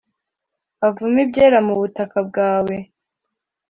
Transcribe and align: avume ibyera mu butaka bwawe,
avume 0.87 1.19
ibyera 1.25 1.57
mu 1.67 1.73
butaka 1.79 2.17
bwawe, 2.27 2.75